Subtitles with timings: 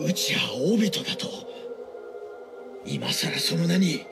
[0.00, 1.26] うちはオビトだと。
[2.86, 4.06] 今さらその名に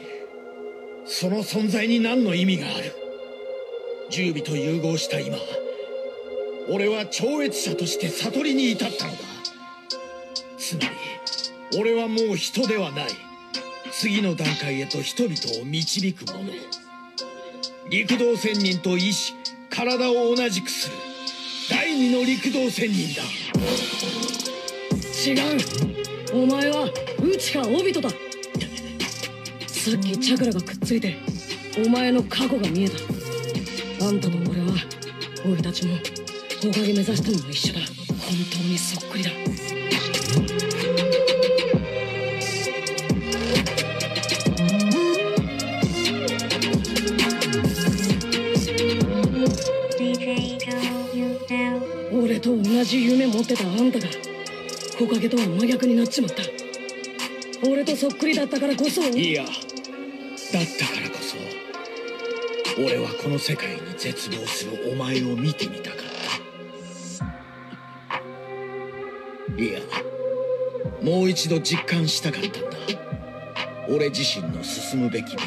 [1.04, 2.92] その存在に何の意味がある。
[4.10, 5.36] 十尾と融合した今
[6.68, 9.18] 俺は超越者として悟りに至ったのだ。
[10.58, 10.88] つまり
[11.78, 13.06] 俺はもう人ではない。
[13.92, 16.50] 次の段階へと人々を導く者。
[17.88, 19.34] 陸道仙人と意志
[19.70, 20.96] 体を同じくする。
[21.70, 23.22] 第二の陸道仙人だ。
[25.26, 25.40] 違う。
[26.32, 26.84] お前は
[27.20, 28.08] ウチかオビトだ。
[28.10, 31.16] さっきチャクラがくっついて
[31.84, 34.06] お前の過去が見えた。
[34.06, 34.76] あんたと俺は
[35.44, 35.96] 俺たちも
[36.60, 37.80] 火影目指したのも一緒だ。
[37.80, 37.88] 本
[38.52, 39.30] 当にそっくりだ。
[52.12, 54.06] 俺と同じ夢持ってたあんたが
[54.98, 56.42] 木陰とは真逆になっちまった。
[57.68, 59.02] 俺とそっくりだったからこそ。
[59.02, 61.36] いやだったからこそ。
[62.80, 66.00] 俺はこの世界に絶望するお前を見てみたかっ
[69.56, 69.62] た。
[69.62, 69.80] いや
[71.02, 72.76] もう一度実感したかったんだ。
[73.88, 75.46] 俺自身の進むべき道が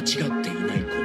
[0.00, 0.95] 違っていないこと。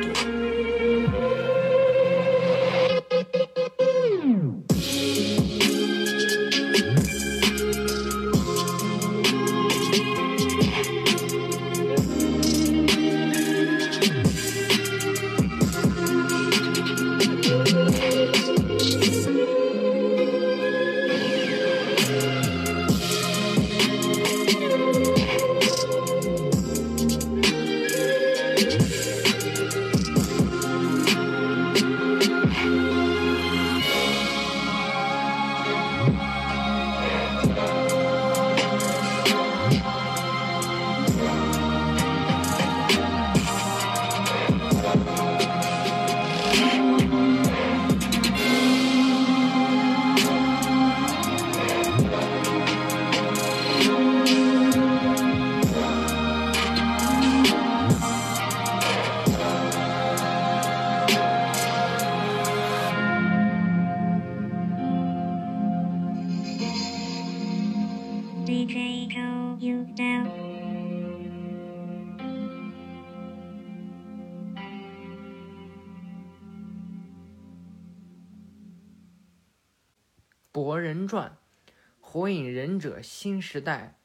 [83.22, 84.00] 新时代》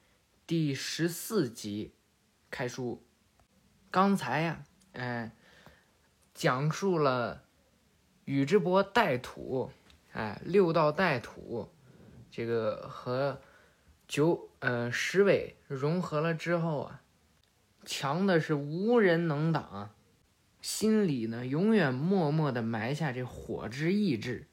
[0.45, 1.95] 第十四集
[2.51, 3.03] 开书。
[3.89, 5.31] 刚才呀，哎，
[6.35, 7.43] 讲述了
[8.25, 9.71] 宇智波带土，
[10.11, 11.71] 哎，六道带土，
[12.29, 13.41] 这个和
[14.07, 17.01] 九呃石尾融合了之后啊，
[17.85, 19.95] 强的是无人能挡，
[20.61, 24.45] 心里呢永远默默的埋下这火之意志。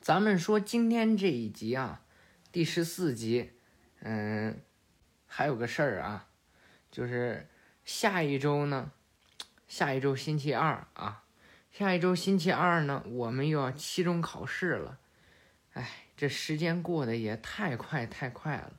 [0.00, 2.04] 咱们说今天这一集啊，
[2.52, 3.50] 第十四集，
[4.00, 4.60] 嗯，
[5.26, 6.28] 还有个事儿啊，
[6.90, 7.48] 就是
[7.84, 8.92] 下一周呢，
[9.68, 11.24] 下一周星期二啊，
[11.70, 14.98] 下一周星期二呢，我们又要期中考试了。
[15.72, 18.72] 哎，这时间过得也太快太快了。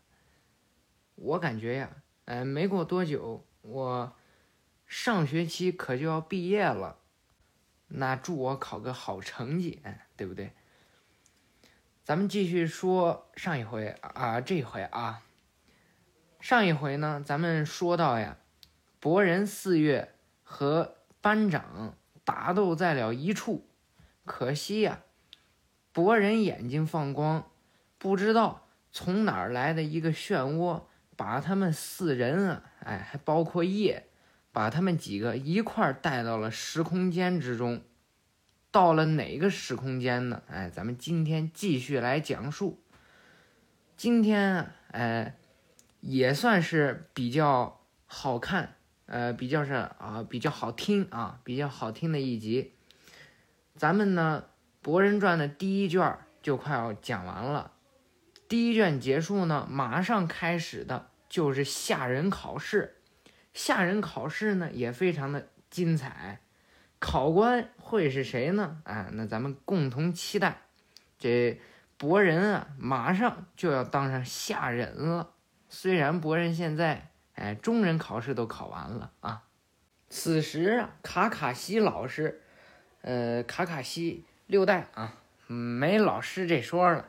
[1.15, 1.89] 我感觉呀，
[2.25, 4.15] 呃，没过多久，我
[4.87, 6.97] 上学期可就要毕业了。
[7.87, 9.81] 那祝我考个好成绩，
[10.15, 10.53] 对不对？
[12.11, 15.21] 咱们继续说上一回啊，这一回啊，
[16.41, 18.35] 上一回呢，咱们说到呀，
[18.99, 20.13] 博人四月
[20.43, 21.95] 和班长
[22.25, 23.65] 打斗在了一处，
[24.25, 24.99] 可惜呀，
[25.93, 27.49] 博人眼睛放光，
[27.97, 30.81] 不知道从哪儿来的一个漩涡，
[31.15, 34.09] 把他们四人啊，哎，还包括叶，
[34.51, 37.81] 把他们几个一块儿带到了时空间之中。
[38.71, 40.41] 到了哪个时空间呢？
[40.47, 42.81] 哎，咱们今天继续来讲述。
[43.97, 45.35] 今天哎，
[45.99, 48.75] 也算是比较好看，
[49.07, 52.73] 呃，比较是啊，比较好听啊，比较好听的一集。
[53.75, 54.45] 咱们呢，
[54.81, 57.73] 《博人传》的第一卷就快要讲完了，
[58.47, 62.95] 第一卷结束呢，马上开始的就是下人考试。
[63.53, 66.41] 下人考试呢，也非常的精彩。
[67.01, 68.79] 考官会是谁呢？
[68.85, 70.61] 啊，那咱们共同期待。
[71.17, 71.59] 这
[71.97, 75.31] 博人啊，马上就要当上下人了。
[75.67, 79.43] 虽然博人现在哎，中人考试都考完了啊。
[80.09, 82.43] 此时啊，卡卡西老师，
[83.01, 85.17] 呃，卡卡西六代啊，
[85.47, 87.07] 没老师这说了，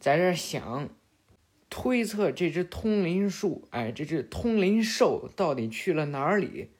[0.00, 0.88] 在这想
[1.68, 6.70] 推测这只通灵树，哎，这只通灵兽到底去了哪里？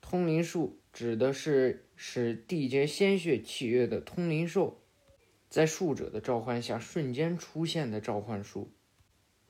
[0.00, 4.82] 通灵术指的是使缔结鲜血契约的通灵兽，
[5.48, 8.72] 在术者的召唤下瞬间出现的召唤术。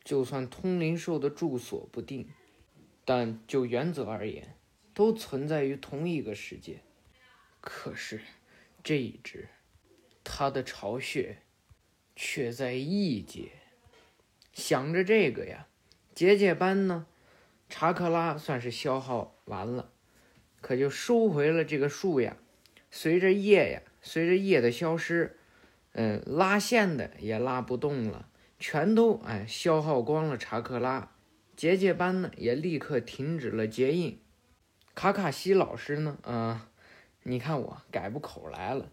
[0.02, 2.30] 就算通灵兽的住所不定，
[3.04, 4.56] 但就原则而言，
[4.94, 6.82] 都存在于同一个世界。
[7.60, 8.20] 可是
[8.82, 9.48] 这一只，
[10.24, 11.42] 它的巢穴
[12.16, 13.52] 却在异界。
[14.52, 15.68] 想着这个呀，
[16.14, 17.06] 结界班呢，
[17.68, 19.89] 查克拉算是消耗完了，
[20.60, 22.36] 可就收回了这个树呀。
[22.90, 25.36] 随着叶呀，随着叶的消失，
[25.92, 28.28] 嗯，拉线的也拉不动了。
[28.58, 31.12] 全都哎消耗光了查克拉，
[31.56, 34.20] 结界班呢也立刻停止了结印。
[34.94, 36.60] 卡卡西老师呢，嗯，
[37.22, 38.90] 你看我改不口来了，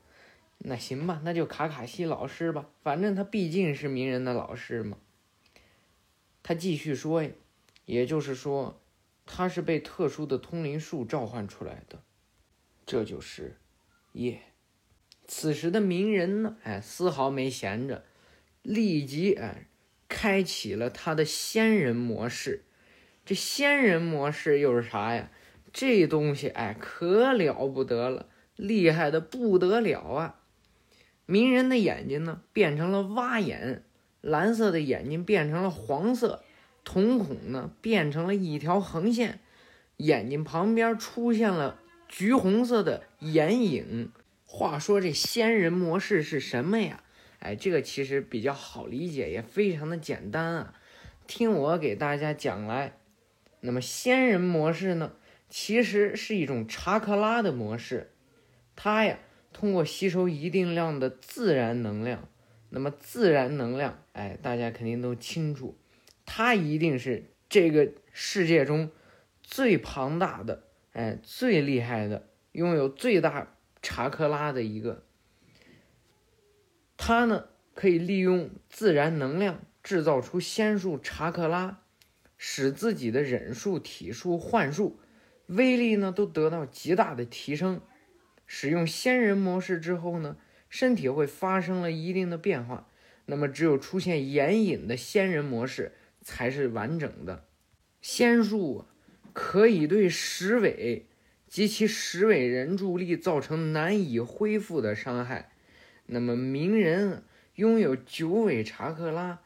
[0.59, 4.97] 那行吧，那就卡卡西老师吧，反正他毕竟是鸣人的老师嘛。
[6.43, 7.29] 他继续说呀，
[7.85, 8.79] 也就是说，
[9.27, 12.01] 他是被特殊的通灵术召唤出来的，
[12.85, 13.57] 这就是
[14.13, 14.39] 夜。
[15.27, 18.05] 此时的鸣人呢，哎，丝毫没闲着。
[18.63, 19.67] 立即哎，
[20.09, 22.65] 开启了他的仙人模式。
[23.25, 25.29] 这仙人模式又是啥呀？
[25.71, 30.39] 这东西哎，可了不得了，厉害的不得了啊！
[31.25, 33.83] 鸣人的眼睛呢，变成了蛙眼，
[34.21, 36.43] 蓝色的眼睛变成了黄色，
[36.89, 39.41] 瞳孔呢变成了一条横线，
[39.97, 44.09] 眼睛旁边出现了橘红色的眼影。
[44.45, 47.03] 话说这仙人模式是什么呀？
[47.39, 50.73] 哎，这个其实比较好理解，也非常的简单啊。
[51.27, 52.97] 听我给大家讲来，
[53.59, 55.11] 那么仙人模式呢，
[55.49, 58.11] 其实是一种查克拉的模式。
[58.77, 59.19] 它呀，
[59.51, 62.29] 通过吸收一定量的自然能量，
[62.69, 65.75] 那么自然能量，哎，大家肯定都清楚，
[66.27, 68.91] 它一定是这个世界中
[69.41, 75.03] 最庞大的，哎，最厉害的，拥有最大查克拉的一个。
[76.97, 81.81] 它呢，可以利用自然能量制造出仙术查克拉，
[82.37, 84.99] 使自己的忍术、体术、幻术
[85.47, 87.81] 威力呢都得到极大的提升。
[88.45, 90.37] 使用仙人模式之后呢，
[90.69, 92.87] 身体会发生了一定的变化。
[93.25, 95.93] 那么，只有出现眼影的仙人模式
[96.27, 97.45] 才是完整的。
[98.01, 98.83] 仙术
[99.31, 101.05] 可以对十尾
[101.47, 105.53] 及其十尾人助力造成难以恢复的伤害。
[106.07, 107.23] 那么鸣人
[107.55, 109.39] 拥有九尾查克拉，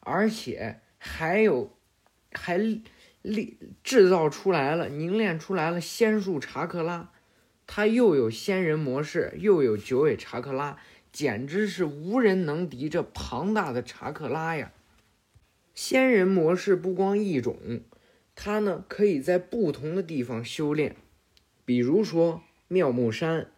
[0.00, 1.78] 而且还有
[2.32, 2.58] 还
[3.22, 7.12] 立制造出来了、凝练出来了仙术查克拉，
[7.64, 10.78] 他又有仙人模式，又有九尾查克拉，
[11.12, 14.72] 简直是无人能敌这庞大的查克拉呀！
[15.74, 17.56] 仙人模式不光一种，
[18.34, 20.96] 它呢可以在不同的地方修炼，
[21.64, 23.52] 比如说妙木山，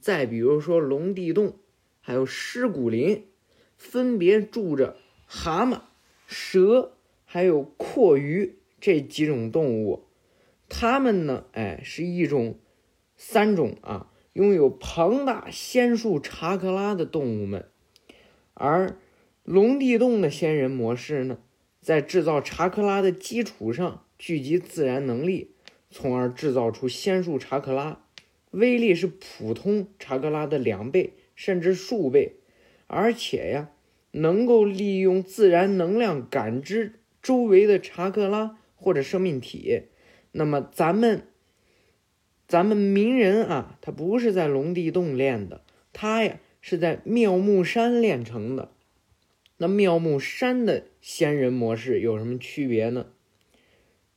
[0.00, 1.56] 再比如说龙地洞。
[2.00, 3.24] 还有尸骨林，
[3.76, 4.96] 分别住着
[5.26, 5.80] 蛤蟆、
[6.28, 6.92] 蛇，
[7.24, 10.04] 还有阔鱼这几种动物。
[10.68, 12.60] 它们呢，哎，是一种
[13.16, 17.68] 三种啊，拥有庞大仙术查克拉的动物们。
[18.54, 18.96] 而
[19.42, 21.40] 龙地洞的仙人模式呢，
[21.86, 25.52] 在制造查克拉的基础上聚集自然能力，
[25.88, 28.00] 从而制造出仙术查克拉，
[28.50, 31.12] 威力是普通查克拉的两倍。
[31.36, 32.40] 甚至数倍，
[32.88, 33.70] 而且呀，
[34.10, 39.82] 能够利用自然能量感知周围的查克拉或者生命体。
[40.32, 41.28] 那么咱们，
[42.48, 45.62] 咱们鸣人啊，他不是在龙地洞练的，
[45.92, 48.72] 他呀是在妙木山练成的。
[49.58, 53.06] 那妙木山的仙人模式有什么区别呢？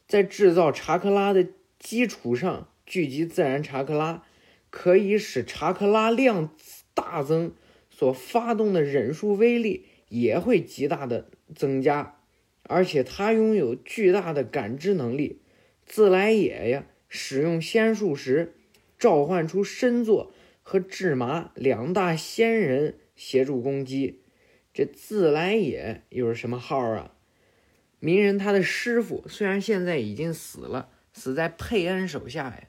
[0.07, 4.23] 在制造查克拉的基础上聚集自然查克拉，
[4.69, 6.51] 可以使查克拉量。
[6.95, 7.53] 大增
[7.89, 12.19] 所发动的忍术威力也会极大的增加，
[12.63, 15.39] 而且他拥有巨大的感知能力。
[15.85, 18.53] 自来也呀，使用仙术时
[18.97, 24.18] 召唤出深作和智麻两大仙人协助攻击。
[24.79, 27.11] 这自来也又是什么号啊？
[27.99, 32.63] 鸣人他的师傅虽然现在已经死了，死在佩恩手下呀，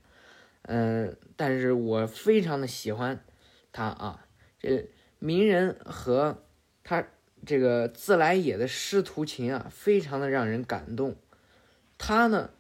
[0.63, 3.23] 嗯，但是我非常的喜欢。
[3.71, 4.27] 他啊，
[4.59, 4.91] 这
[5.21, 6.43] 鸣人和
[6.83, 7.07] 他
[7.47, 11.15] 这个自来也的师徒情啊，非常的让人感动。
[11.97, 12.51] 他呢，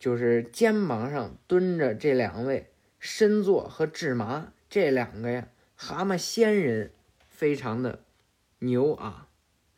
[0.00, 2.66] 就是肩膀上蹲着这两位
[2.98, 5.46] 深作和智麻这两个呀，
[5.76, 6.90] 蛤蟆仙人，
[7.28, 8.00] 非常的
[8.66, 9.28] 牛啊。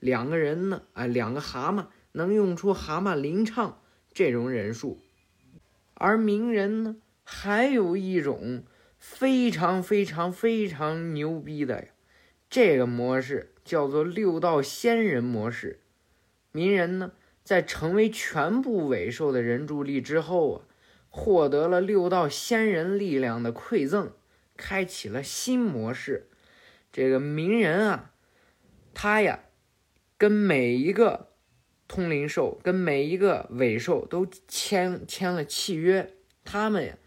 [0.01, 3.81] 两个人呢，啊，两个蛤蟆能用出蛤蟆吟唱
[4.13, 5.03] 这种忍术。
[5.95, 8.65] 而鸣人呢，还有一种
[8.99, 11.89] 非常非常非常牛逼的呀，
[12.49, 15.81] 这个模式叫做六道仙人模式。
[16.53, 20.63] 鸣人呢，在成为全部尾兽的人助力之后啊，
[21.09, 24.13] 获得了六道仙人力量的馈赠，
[24.57, 26.29] 开启了新模式。
[26.93, 28.13] 这个鸣人啊，
[29.01, 29.45] 他呀，
[30.19, 31.29] 跟每一个。
[31.87, 36.13] 通灵兽跟每一个尾兽都签签了契约，
[36.45, 36.99] 他们呀，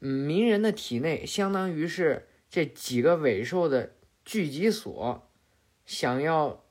[0.00, 3.92] 嗯，鸣人的体内相当于是这几个尾兽的
[4.24, 5.30] 聚集所，
[5.84, 6.64] 想要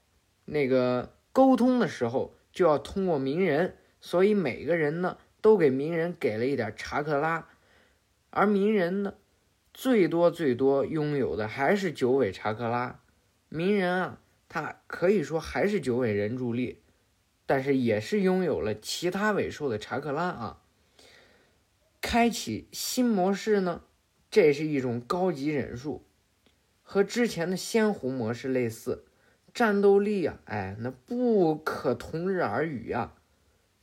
[0.45, 7.47] 那个沟通的时候，就要通过鸣人，所以每个人呢都给鸣人给了一点查克拉，
[8.31, 9.13] 而鸣人呢，
[9.75, 12.99] 最多最多拥有的还是九尾查克拉，
[13.49, 16.81] 鸣人啊，他可以说还是九尾人助力。
[17.49, 20.61] 但是也是拥有了其他尾兽的查克拉啊。
[22.01, 23.83] 开启新模式呢，
[24.29, 26.03] 这是一种高级忍术，
[26.83, 29.05] 和之前的仙狐模式类似，
[29.53, 33.15] 战斗力啊，哎，那不可同日而语啊。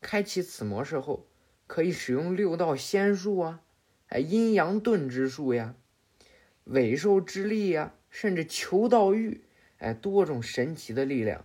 [0.03, 1.27] 开启此模式后，
[1.67, 3.63] 可以使用六道仙术啊，
[4.09, 5.75] 哎，阴阳遁之术呀，
[6.65, 9.44] 尾兽之力呀，甚至求道玉，
[9.85, 11.45] 哎，多种神奇的力量。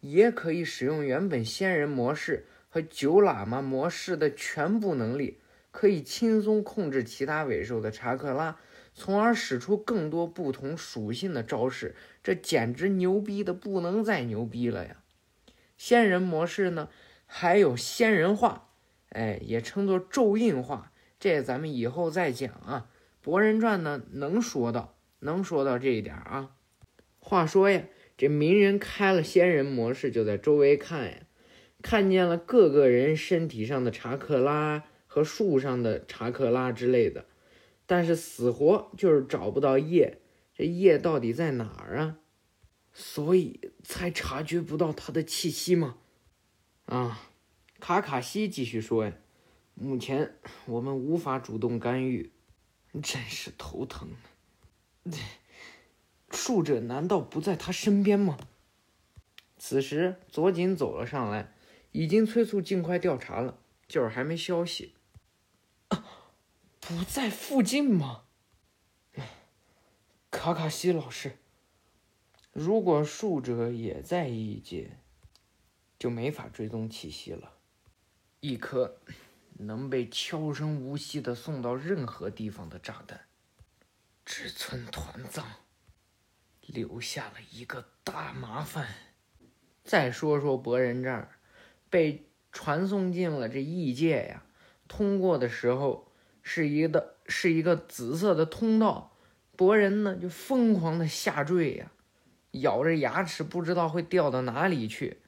[0.00, 5.40] 也可以使用原本仙人模式和九喇嘛模式的全部能力，
[5.72, 8.58] 可以轻松控制其他尾兽的查克拉，
[8.94, 11.96] 从而使出更多不同属性的招式。
[12.22, 15.02] 这简直牛逼的不能再牛逼了呀！
[15.76, 16.88] 仙人模式呢，
[17.26, 18.68] 还有仙人化，
[19.08, 22.88] 哎，也称作咒印化，这咱们以后再讲啊。
[23.20, 26.50] 博人传呢，能说到，能说到这一点啊。
[27.28, 27.84] 话说呀。
[28.16, 31.18] 这鸣人开了仙人模式，就在周围看呀，
[31.82, 37.26] 看见了各个人身体上的查克拉和树上的查克拉之类的，
[37.86, 40.18] 但是死活就是找不到叶，
[40.52, 42.18] 这叶到底在哪儿啊？
[42.92, 45.98] 所以才察觉不到他的气息吗？
[46.86, 47.30] 啊，
[47.78, 49.12] 卡卡西继续说呀，
[49.74, 50.34] 目前
[50.66, 52.32] 我们无法主动干预，
[53.00, 54.08] 真是头疼。
[56.30, 58.38] 术者难道不在他身边吗？
[59.58, 61.52] 此时，左井走了上来，
[61.92, 64.94] 已经催促尽快调查了，就是还没消息。
[66.80, 68.22] 不在附近吗？
[70.30, 71.38] 卡卡西老师，
[72.52, 74.98] 如果术者也在异界，
[75.98, 77.54] 就没法追踪气息了。
[78.40, 79.00] 一颗
[79.54, 83.26] 能被悄声无息的送到任何地方的炸弹，
[84.24, 85.44] 只存团藏。
[86.68, 88.86] 留下了一个大麻烦。
[89.84, 91.30] 再说说博人这儿，
[91.90, 94.44] 被传送进了这异界呀。
[94.86, 99.16] 通过的时候是一个是一个紫色的通道，
[99.56, 101.90] 博人呢就疯狂的下坠呀，
[102.52, 105.18] 咬着牙齿不知道会掉到哪里去。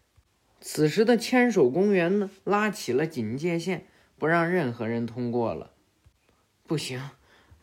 [0.61, 3.87] 此时的千手公园呢拉起了警戒线，
[4.19, 5.73] 不让任何人通过了。
[6.67, 7.11] 不行，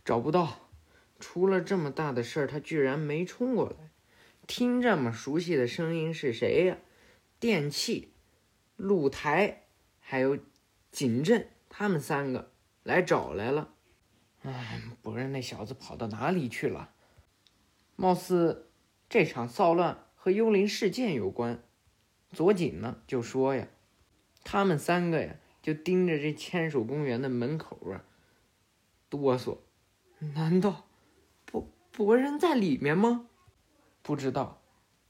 [0.04, 0.67] 找不到。
[1.20, 3.90] 出了这么大的事儿，他居然没冲过来。
[4.46, 6.78] 听这么熟悉的声音是谁呀？
[7.40, 8.14] 电器、
[8.76, 9.64] 露台，
[10.00, 10.40] 还有
[10.92, 12.52] 锦镇，他们三个
[12.84, 13.74] 来找来了。
[14.44, 16.92] 哎，不知那小子跑到哪里去了？
[17.96, 18.70] 貌似
[19.10, 21.62] 这场骚乱和幽灵事件有关。
[22.32, 23.68] 左井呢就说呀，
[24.44, 28.06] 他们三个呀就盯着这千手公园的门口啊，
[29.10, 29.58] 哆嗦。
[30.34, 30.87] 难道？
[31.98, 33.26] 博人在里面吗？
[34.04, 34.62] 不知道，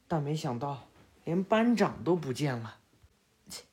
[0.07, 0.87] 但没想到
[1.25, 2.77] 连班长都不见了。
[3.49, 3.65] 切，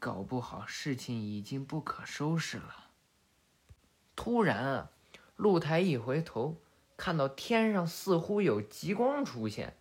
[0.00, 2.88] 搞不好事情已经不可收拾了。
[4.16, 4.90] 突然啊，
[5.36, 6.60] 露台一回头，
[6.96, 9.76] 看到天上似乎有极光出现。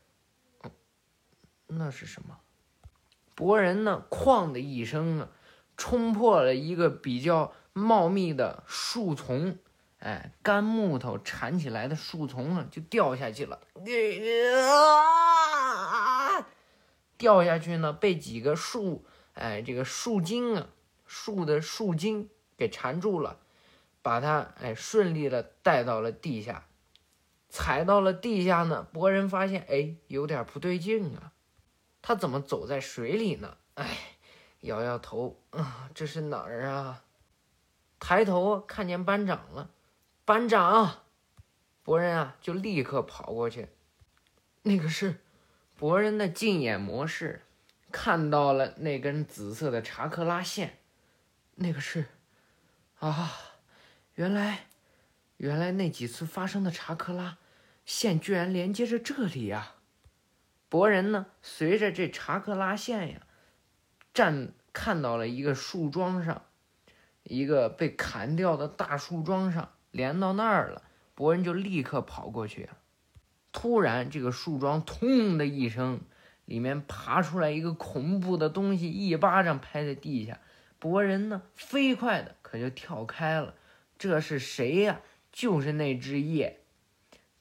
[1.65, 2.37] 那是什么？
[3.33, 4.05] 博人呢？
[4.11, 5.29] 哐的一声啊，
[5.75, 9.57] 冲破了一个比较茂密的树丛。
[9.99, 13.59] 哎，干木头缠起来的树丛啊，就掉下去了。
[15.45, 16.47] 啊！
[17.17, 20.69] 掉下去呢，被几个树，哎，这个树精啊，
[21.05, 23.39] 树的树精给缠住了，
[24.01, 26.65] 把它哎顺利的带到了地下。
[27.49, 31.33] 踩到了地下呢，博人发现哎有点不对劲啊，
[32.01, 33.57] 他怎么走在水里呢？
[33.73, 33.97] 哎，
[34.61, 37.03] 摇摇头，啊，这是哪儿啊？
[37.99, 39.71] 抬头看见班长了。
[40.29, 41.05] 班长，
[41.81, 43.69] 博人啊，就立刻跑过去。
[44.61, 45.21] 那个是
[45.75, 47.41] 博人的近眼模式
[47.91, 50.77] 看到了那根紫色的查克拉线，
[51.55, 52.05] 那个是
[52.99, 53.39] 啊，
[54.13, 54.67] 原来
[55.37, 57.39] 原来那几次发生的查克拉
[57.83, 59.77] 线居然连接着这里呀！
[60.69, 63.21] 博人呢，随着这查克拉线呀，
[64.13, 66.43] 站看到了一个树桩上，
[67.23, 70.83] 一个被砍掉的大树桩上连到那儿了。
[71.15, 72.69] 博人就立刻跑过去。
[73.51, 76.01] 突然，这个树桩“通”的一声，
[76.45, 80.39] 里面爬出来一个恐怖的东西，一巴掌拍在地下。
[80.77, 83.55] 博人呢，飞快的可就跳开了。
[83.97, 85.01] 这是谁呀？
[85.31, 86.61] 就是那只夜，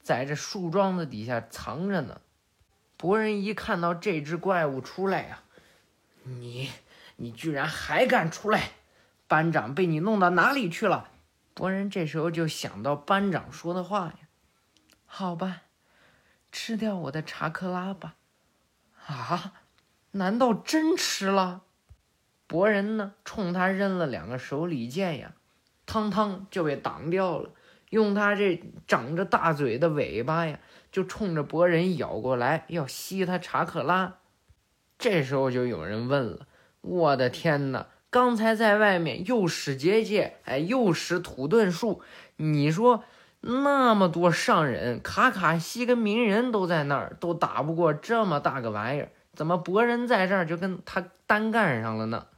[0.02, 2.20] 在这树桩子底下藏着呢。
[2.96, 5.42] 博人一看到这只怪物出来呀，
[6.24, 6.70] 你，
[7.16, 8.70] 你居然还敢出来！
[9.28, 11.10] 班长被你弄到哪里去了？
[11.58, 14.28] 博人这时候就想到班长说的话呀，
[15.06, 15.62] 好吧，
[16.52, 18.14] 吃掉我的查克拉吧。
[19.08, 19.54] 啊，
[20.12, 21.62] 难道真吃了？
[22.46, 25.34] 博人呢，冲他扔了两个手里剑呀，
[25.84, 27.50] 汤汤就被挡掉了。
[27.90, 30.60] 用他这长着大嘴的尾巴呀，
[30.92, 34.18] 就冲着博人咬过来，要吸他查克拉。
[34.96, 36.46] 这时候就有人问了
[36.82, 42.00] ：“我的天哪！”刚才在外面又使结界，哎，又使土遁术。
[42.36, 43.04] 你说
[43.40, 52.28] 那么多上人，卡卡西跟鸣人都在那儿，都打不过这么大个玩意儿，怎么博人在这儿就跟他单干上了呢？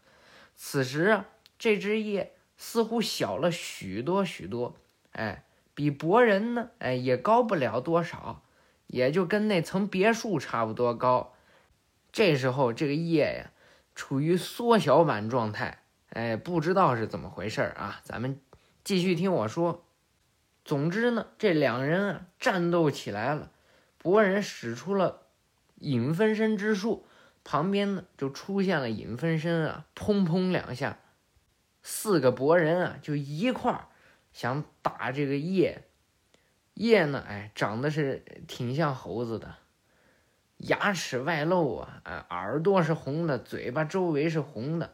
[0.56, 4.74] 此时啊，这只叶似乎小了许多许多，
[5.12, 8.42] 哎，比博人呢，哎，也高不了多少，
[8.88, 11.32] 也就跟那层别墅差不多高。
[12.10, 13.52] 这时候这个叶呀。
[13.94, 18.00] 处于缩小版状态，哎，不知道是怎么回事啊！
[18.02, 18.40] 咱们
[18.84, 19.84] 继续听我说。
[20.64, 23.50] 总之呢，这两人啊战斗起来了。
[23.98, 25.22] 博人使出了
[25.76, 27.06] 影分身之术，
[27.44, 30.98] 旁边呢就出现了影分身啊，砰砰两下，
[31.82, 33.88] 四个博人啊就一块儿
[34.32, 35.84] 想打这个叶。
[36.74, 39.56] 叶呢，哎，长得是挺像猴子的。
[40.60, 44.92] 牙齿外露啊，啊，耳朵是红的，嘴巴周围是红的，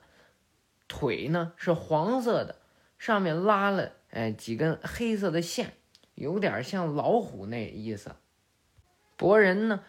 [0.86, 2.56] 腿呢是黄色的，
[2.98, 5.72] 上面拉了哎几根黑色的线，
[6.14, 8.14] 有点像老虎那意思。
[9.16, 9.82] 博人呢，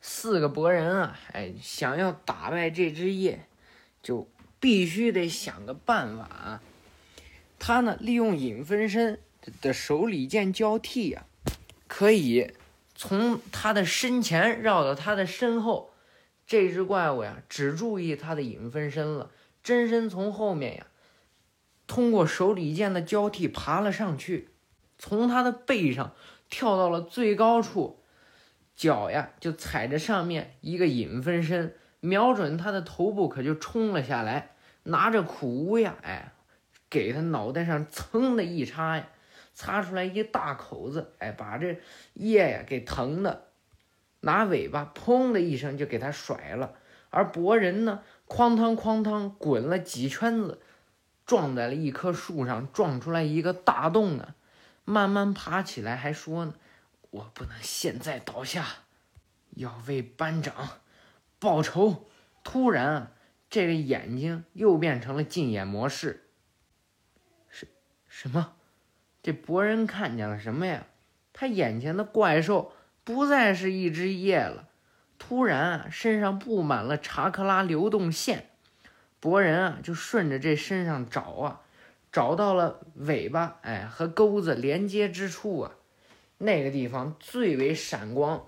[0.00, 3.46] 四个博人啊，哎，想要打败这只夜，
[4.02, 6.62] 就必须得想个办法啊。
[7.58, 9.20] 他呢，利用影分身
[9.60, 11.26] 的手里剑交替呀，
[11.86, 12.52] 可以。
[13.00, 15.94] 从他的身前绕到他的身后，
[16.48, 19.30] 这只怪物呀，只注意他的影分身了，
[19.62, 20.86] 真身从后面呀，
[21.86, 24.48] 通过手里剑的交替爬了上去，
[24.98, 26.12] 从他的背上
[26.50, 28.02] 跳到了最高处，
[28.74, 36.32] 脚呀就踩着上面一个影分身，瞄准他的头部，可就冲了下来，拿着苦无呀，哎，
[36.90, 39.08] 给他脑袋上噌的一插呀。
[39.58, 41.80] 擦出来一大口子，哎，把这
[42.14, 43.48] 叶呀给疼的，
[44.20, 46.76] 拿尾巴砰的一声就给他甩了。
[47.10, 50.62] 而博人呢，哐当哐当滚了几圈子，
[51.26, 54.36] 撞在了一棵树上，撞出来一个大洞呢。
[54.84, 56.54] 慢慢爬起来，还说呢
[57.10, 58.64] ：“我不能现在倒下，
[59.56, 60.54] 要为班长
[61.40, 62.08] 报仇。”
[62.44, 63.10] 突然啊，
[63.50, 66.28] 这个眼睛又变成了禁眼模式。
[67.50, 67.66] 什
[68.06, 68.52] 什么？
[69.28, 70.86] 这博人看见了什么呀？
[71.34, 72.72] 他眼前的怪兽
[73.04, 74.66] 不再是一只叶了，
[75.18, 78.48] 突然啊，身上布满了查克拉流动线。
[79.20, 81.60] 博人啊，就顺着这身上找啊，
[82.10, 85.72] 找到了尾巴，哎，和钩子连接之处啊，
[86.38, 88.46] 那个地方最为闪光，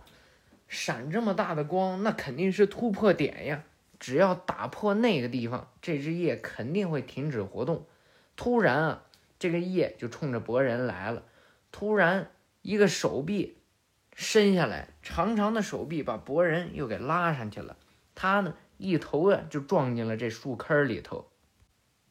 [0.67, 3.65] 闪这么大的光，那肯定是突破点呀。
[3.99, 7.85] 只要打破那个地方，这只叶肯定会停止活动。
[8.35, 9.03] 突然啊！
[9.41, 11.25] 这个叶就冲着博人来了，
[11.73, 12.31] 突然
[12.63, 13.57] 一个手臂
[14.15, 17.79] 伸下来，长长的手臂把博人又给拉上去了。
[18.15, 21.31] 他呢一头啊就撞进了这树坑里头。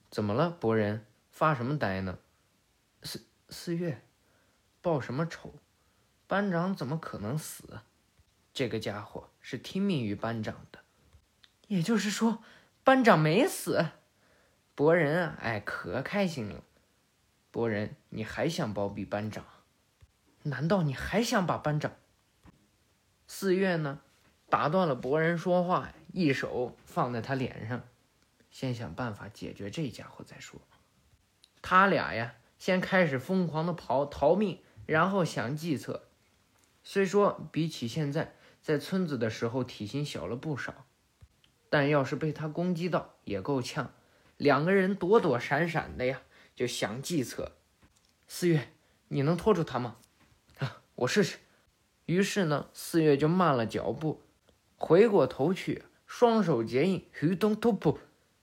[0.09, 1.05] 怎么了，博人？
[1.29, 2.17] 发什么呆呢？
[3.03, 4.01] 四四月，
[4.81, 5.53] 报什么仇？
[6.25, 7.79] 班长怎么可能死？
[8.51, 10.79] 这个家伙是听命于班长的。
[11.67, 12.43] 也就是说，
[12.83, 13.85] 班长没死。
[14.73, 16.63] 博人啊，哎，可开心了。
[17.59, 19.43] 博人，你还想包庇班长？
[20.43, 21.91] 难道你还想把班长？
[23.27, 23.99] 四月呢？
[24.47, 27.83] 打断了博人说话，一手放在他脸上，
[28.49, 30.61] 先想办法解决这家伙再说。
[31.61, 36.07] 他俩呀，先开始疯狂的跑逃命，然后想计策。
[36.81, 40.85] 虽说比起现在在村子的时候体型小了不少，
[41.69, 43.91] 但要是被他攻击到，也够呛。
[44.37, 46.21] 两个人躲躲闪闪的呀，
[46.59, 47.53] 就想计策。
[48.27, 48.67] 四月，
[49.07, 49.95] 你能拖住他吗？
[50.57, 51.37] 啊，我试试。
[52.05, 54.21] 于是呢，四月就慢了脚步，
[54.75, 57.97] 回过头去，双手结印，鱼东突破，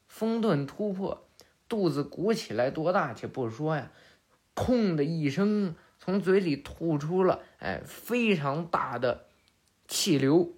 [0.09, 1.29] 风遁突破，
[1.69, 3.93] 肚子鼓起来多大且不说呀，
[4.55, 9.27] 砰的一声，从嘴里吐出了哎非常大的
[9.89, 10.55] 气流，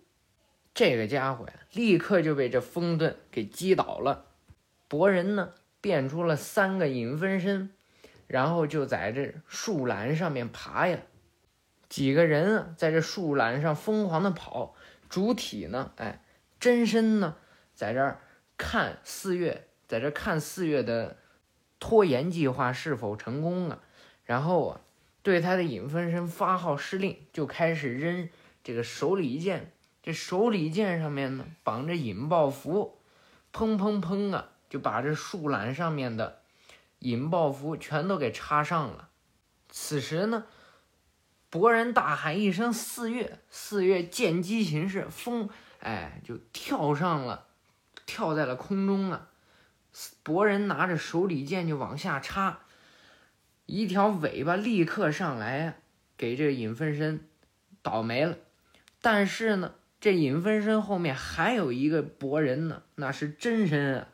[0.72, 4.26] 这个家伙呀，立刻就被这风遁给击倒了。
[4.86, 7.70] 博人呢，变出了三个影分身，
[8.26, 10.98] 然后就在这树懒上面爬呀。
[11.88, 14.74] 几个人啊，在这树懒上疯狂的跑，
[15.08, 16.22] 主体呢，哎，
[16.60, 17.36] 真身呢，
[17.74, 18.20] 在这儿
[18.56, 21.16] 看四月，在这看四月的
[21.80, 23.80] 拖延计划是否成功啊？
[24.24, 24.80] 然后啊，
[25.22, 28.28] 对他的影分身发号施令，就开始扔
[28.62, 29.72] 这个手里剑。
[30.02, 32.98] 这手里剑上面呢，绑着引爆符，
[33.52, 36.40] 砰砰砰啊，就把这树懒上面的
[37.00, 39.08] 引爆符全都给插上了。
[39.68, 40.44] 此时呢。
[41.50, 45.48] 博人大喊一声：“四月！”四月见机行事，风
[45.80, 47.46] 哎就跳上了，
[48.04, 49.30] 跳在了空中啊！
[50.22, 52.58] 博人拿着手里剑就往下插，
[53.64, 55.80] 一条尾巴立刻上来，
[56.18, 57.26] 给这影分身
[57.80, 58.36] 倒霉了。
[59.00, 64.08] 但是呢，这影分身后面还有一个博人呢，那是真身啊！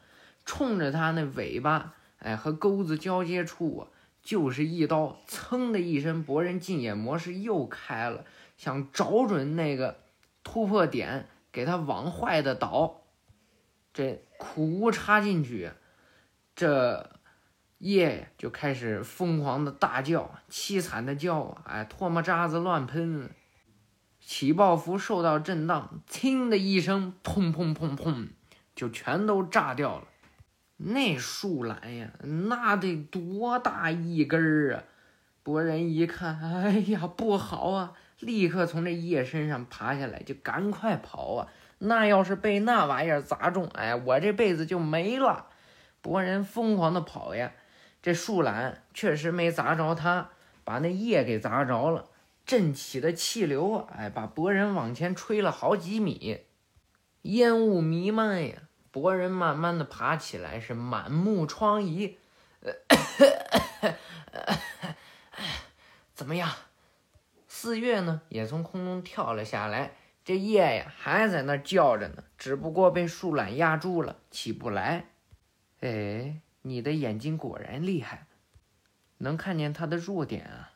[0.44, 3.88] 冲着他那尾巴哎和钩子交接处啊！
[4.22, 8.24] 就是一刀，噌的一声，博人禁眼模式又开了，
[8.56, 9.98] 想找准那个
[10.42, 13.02] 突破点，给他往坏的倒。
[13.92, 15.72] 这苦无插进去，
[16.56, 17.10] 这
[17.78, 23.28] 叶就开始疯狂的大叫，凄惨的叫啊，哎，唾沫渣子乱喷，
[24.20, 28.28] 起爆符受到震荡，听的一声，砰砰砰砰，
[28.74, 30.06] 就全都炸掉了。
[30.76, 34.84] 那树懒呀，那得多大一根儿啊！
[35.42, 37.92] 博人一看，哎呀，不好啊！
[38.18, 41.48] 立刻从这叶身上爬下来，就赶快跑啊！
[41.78, 45.46] 那要是被那玩意儿砸中，哎，我这辈子就没了！
[46.00, 47.52] 博人疯狂的跑呀，
[48.02, 50.30] 这树懒确实没砸着他，
[50.64, 52.08] 把那叶给砸着了，
[52.44, 56.40] 震起的气流啊，哎，把博人往前吹了好几米，
[57.22, 58.54] 烟雾弥漫呀。
[58.94, 62.14] 博人慢慢的爬起来，是满目疮痍。
[66.14, 66.48] 怎么样？
[67.48, 69.96] 四月呢，也从空中跳了下来。
[70.24, 75.06] 这叶呀，还在那叫着呢，只不过被树懒压住了，起不来。
[75.80, 78.28] 哎，你的眼睛果然厉害，
[79.18, 80.70] 能看见他的弱点啊。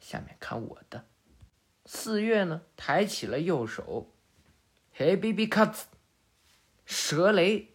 [0.00, 1.04] 下面看我的。
[1.86, 4.10] 四月呢，抬起了右手。
[4.92, 5.84] 嘿，baby cuts。
[6.92, 7.68] 蛇雷，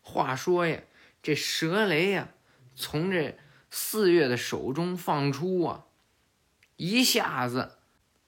[0.00, 0.80] 话说呀，
[1.22, 2.30] 这蛇雷呀，
[2.74, 3.36] 从这
[3.68, 5.84] 四月的手中放出啊，
[6.76, 7.72] 一下子，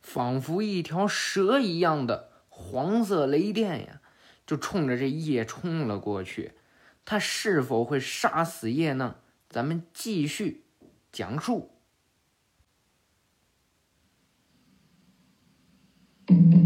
[0.02, 4.02] 仿佛一条蛇一样的黄色雷电呀，
[4.46, 6.52] 就冲着这叶冲了过去。
[7.06, 9.16] 他是否会杀死叶呢？
[9.48, 10.66] 咱们继续
[11.10, 11.75] 讲述。
[16.36, 16.65] Mm-hmm.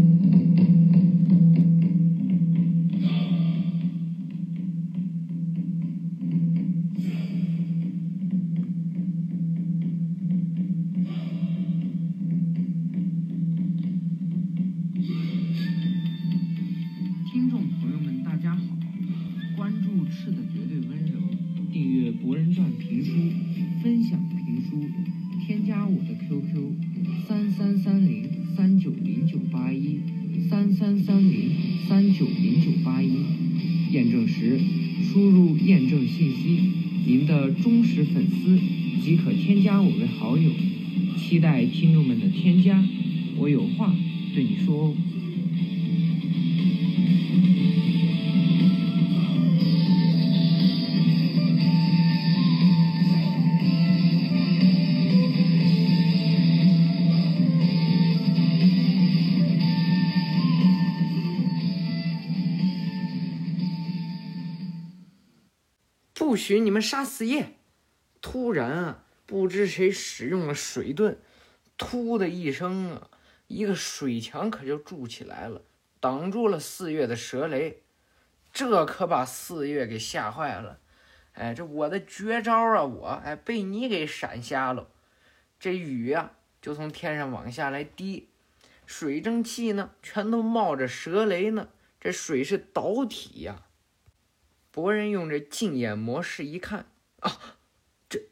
[36.21, 36.61] 信息，
[37.07, 38.59] 您的忠实粉丝
[39.03, 40.51] 即可添加我为好友，
[41.17, 42.85] 期待听众们的添加，
[43.37, 43.91] 我有话
[44.35, 44.95] 对你说哦。
[66.31, 67.57] 不许你们杀死叶！
[68.21, 71.17] 突然啊，不知谁使用了水遁，
[71.77, 73.09] 突的一声啊，
[73.47, 75.61] 一个水墙可就筑起来了，
[75.99, 77.83] 挡住了四月的蛇雷。
[78.53, 80.79] 这可把四月给吓坏了。
[81.33, 84.87] 哎，这我的绝招啊，我哎被你给闪瞎了。
[85.59, 88.29] 这雨呀就从天上往下来滴，
[88.85, 91.67] 水蒸气呢全都冒着蛇雷呢，
[91.99, 93.65] 这水是导体呀。
[94.71, 96.85] 博人用这镜眼模式一看
[97.19, 97.57] 啊，
[98.07, 98.29] 这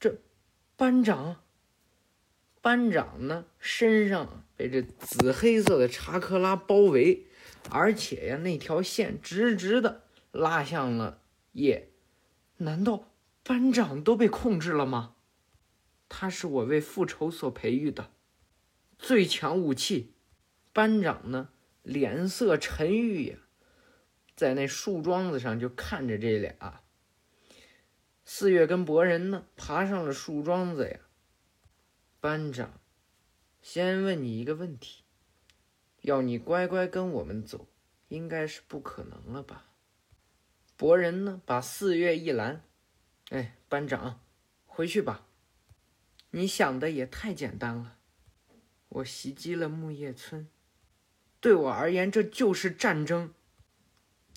[0.00, 0.18] 这
[0.76, 1.42] 班长，
[2.60, 7.26] 班长呢身上被这紫黑色的查克拉包围，
[7.70, 11.90] 而且呀那条线直直的拉向了夜，
[12.56, 13.12] 难道
[13.44, 15.14] 班长都被控制了吗？
[16.08, 18.10] 他是我为复仇所培育的
[18.98, 20.12] 最强武器。
[20.72, 21.50] 班长呢
[21.82, 23.38] 脸色沉郁呀。
[24.36, 26.82] 在那树桩子上就看着这俩，
[28.22, 31.00] 四月跟博人呢爬上了树桩子呀。
[32.20, 32.78] 班长，
[33.62, 35.04] 先问你一个问题，
[36.02, 37.66] 要你乖乖跟我们走，
[38.08, 39.70] 应该是不可能了吧？
[40.76, 42.62] 博人呢把四月一拦，
[43.30, 44.20] 哎，班长，
[44.66, 45.26] 回去吧。
[46.32, 47.96] 你想的也太简单了，
[48.90, 50.46] 我袭击了木叶村，
[51.40, 53.32] 对我而言这就是战争。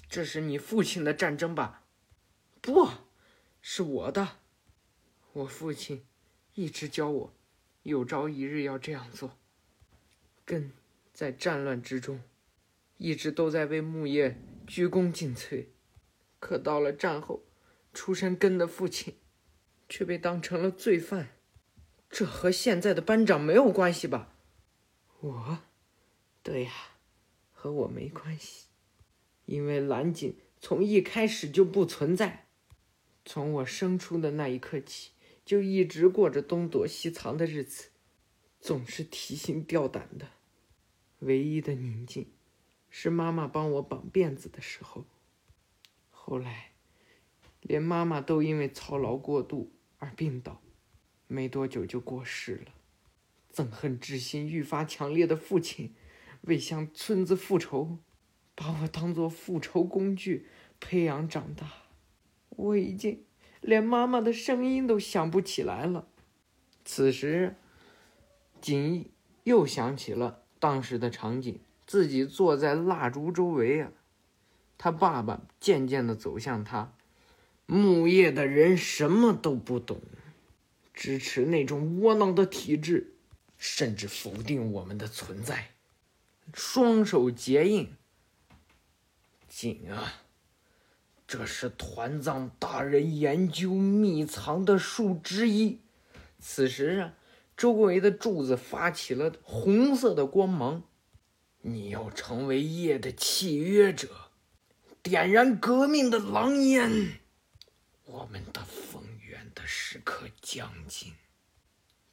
[0.10, 1.84] 这是你父亲的战争吧？
[2.62, 2.90] 不，
[3.62, 4.40] 是我的。
[5.34, 6.04] 我父亲
[6.56, 7.34] 一直教我，
[7.84, 9.38] 有朝一日要这样做。
[10.44, 10.72] 根
[11.14, 12.24] 在战乱之中，
[12.98, 15.68] 一直都在为木叶鞠躬尽瘁。
[16.40, 17.44] 可到了战后，
[17.94, 19.16] 出身根的父亲
[19.88, 21.36] 却被当成了罪犯。
[22.10, 24.34] 这和现在的班长没有关系吧？
[25.20, 25.60] 我，
[26.42, 26.72] 对呀，
[27.54, 28.69] 和我没关系。
[29.50, 32.46] 因为蓝井从一开始就不存在，
[33.26, 35.10] 从我生出的那一刻起，
[35.44, 37.90] 就一直过着东躲西藏的日子，
[38.62, 40.28] 总是提心吊胆的。
[41.22, 42.28] 唯一的宁静，
[42.92, 45.06] 是妈妈帮我绑辫子的时候。
[46.12, 46.74] 后来，
[47.62, 50.62] 连妈妈都因为操劳过度而病倒，
[51.26, 52.74] 没多久就过世了。
[53.52, 55.96] 憎恨之心愈发强烈的父亲，
[56.42, 57.98] 为向村子复仇。
[58.60, 60.46] 把我当做复仇工具
[60.82, 61.66] 培养长大，
[62.50, 63.24] 我已经
[63.62, 66.10] 连妈妈的声音都想不起来了。
[66.84, 67.56] 此时，
[68.60, 69.10] 锦
[69.46, 73.94] 又想起了当时的场景，自己坐在蜡烛周围啊，
[74.78, 76.94] 他爸爸渐渐的走向他。
[77.66, 80.02] 木叶的人什么都不懂，
[80.94, 83.14] 支持那种窝囊的体制，
[83.58, 85.70] 甚至否定我们的存在，
[86.54, 87.94] 双手结印。
[89.50, 90.14] 锦啊，
[91.28, 95.82] 这是团藏大人研究秘藏的树之一。
[96.40, 97.14] 此时啊，
[97.58, 100.84] 周围的柱子发起了红色的光芒。
[101.62, 104.08] 你要成为夜的契约者，
[105.04, 107.20] 点燃革命的狼烟。
[108.06, 111.14] 我们的丰源的时刻将近。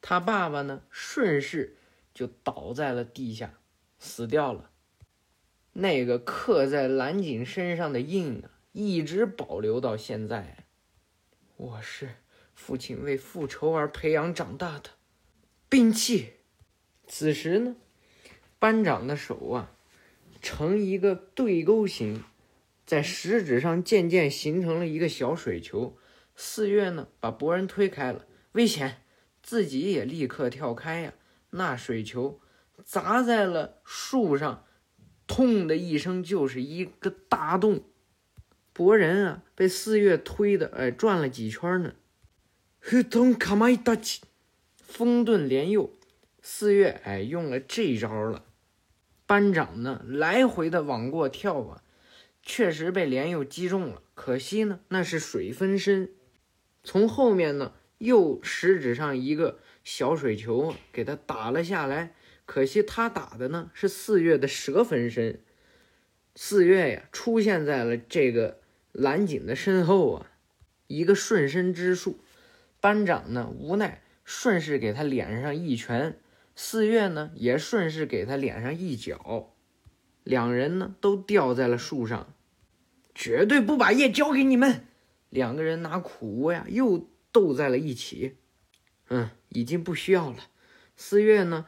[0.01, 1.77] 他爸爸呢，顺势
[2.13, 3.55] 就倒在了地下，
[3.99, 4.71] 死掉了。
[5.79, 10.65] 那个刻在蓝锦身上的印啊，一直保留到现在。
[11.59, 12.09] 我是
[12.55, 14.89] 父亲为复仇而培养长大的
[15.69, 16.33] 兵器。
[17.07, 17.77] 此时呢，
[18.59, 19.73] 班长的手啊，
[20.41, 22.25] 呈一个对勾形，
[22.87, 25.99] 在食指上渐渐形成了一个小水球。
[26.35, 29.03] 四月呢，把博人推开了，危险，
[29.43, 31.13] 自己也立刻跳开呀。
[31.51, 32.41] 那水球
[32.83, 34.63] 砸在了树上。
[35.27, 37.83] 痛的一声，就是一个大洞。
[38.73, 41.95] 博人啊，被四月推的，哎，转了几圈呢。
[44.77, 45.91] 风遁连右。
[46.41, 48.45] 四月哎，用了这招了。
[49.27, 51.83] 班长呢，来回的往过跳啊，
[52.43, 54.03] 确实被连右击中了。
[54.15, 56.11] 可惜呢，那是水分身。
[56.85, 62.15] 从后面呢，又食指上一个小水球给他打了下来。
[62.47, 65.41] 可惜他打的呢是四月的蛇分身，
[66.37, 68.61] 四月呀出现在了这个
[68.93, 70.31] 蓝锦的身后啊，
[70.87, 72.21] 一个顺身之术，
[72.81, 76.21] 班长呢无奈顺势给他脸上一拳，
[76.55, 79.53] 四月呢也顺势给他脸上一脚，
[80.23, 82.33] 两人呢都掉在了树上，
[83.13, 84.87] 绝对不把叶交给你们。
[85.31, 88.37] 两个人拿苦无呀又斗在了一起，
[89.09, 90.37] 嗯，已经不需要了。
[90.97, 91.67] 四月呢。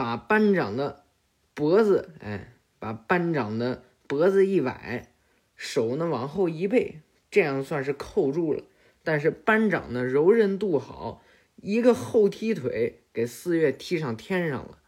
[0.00, 1.04] 把班长的
[1.52, 5.08] 脖子，哎，把班长的脖子一崴，
[5.56, 8.62] 手呢往后一背，这样算是扣住了。
[9.02, 11.22] 但是班长呢柔韧度好，
[11.56, 14.78] 一个后踢腿给四月踢上天上了。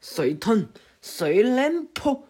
[0.00, 0.68] 水吞
[1.02, 2.26] 水连破。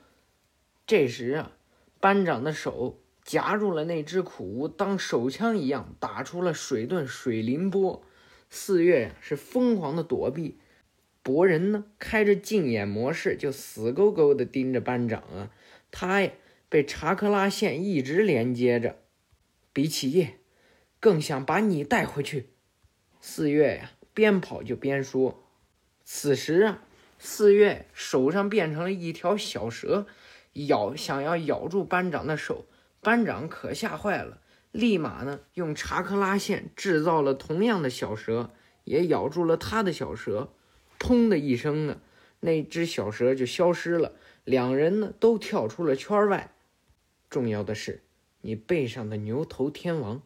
[0.89, 1.53] 这时啊，
[2.01, 8.03] 班长的手夹住了那只苦无，当手枪一样打出了水遁水灵波。
[8.51, 10.59] 四月呀是疯狂的躲避，
[11.29, 15.51] 博人呢开着禁眼模式，就死勾勾的盯着班长啊。
[15.91, 16.33] 他呀
[16.71, 18.97] 被查克拉线一直连接着，
[19.75, 20.39] 比起叶，
[20.99, 22.55] 更想把你带回去。
[23.21, 25.45] 四月呀边跑就边说。
[26.03, 26.83] 此时啊，
[27.19, 30.07] 四月手上变成了一条小蛇，
[30.55, 32.65] 咬想要咬住班长的手。
[33.03, 34.41] 班长可吓坏了，
[34.73, 40.55] 立马呢用查克拉线制造了同样的小蛇，也咬住了他的小蛇。
[40.99, 42.01] 砰的一声啊，
[42.41, 44.15] 那只小蛇就消失了。
[44.45, 46.55] 两人呢都跳出了圈外。
[47.29, 48.03] 重要的是，
[48.41, 50.23] 你背上的牛头天王，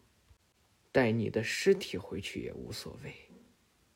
[0.93, 3.13] 带你的尸体回去也无所谓。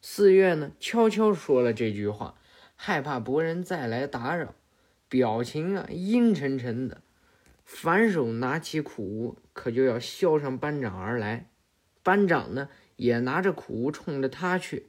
[0.00, 2.38] 四月呢悄悄说了这句话，
[2.74, 4.54] 害怕博人再来打扰，
[5.08, 7.02] 表情啊阴沉沉的。
[7.64, 11.50] 反手拿起苦无，可就要削上班长而来。
[12.02, 14.86] 班长呢，也拿着苦无冲着他去。